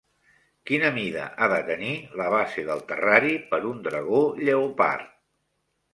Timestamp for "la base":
2.21-2.65